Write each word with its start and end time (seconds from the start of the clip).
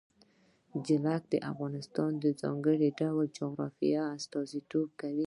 جلګه 0.85 1.27
د 1.31 1.33
افغانستان 1.51 2.11
د 2.23 2.25
ځانګړي 2.41 2.89
ډول 2.99 3.25
جغرافیه 3.37 4.03
استازیتوب 4.17 4.87
کوي. 5.01 5.19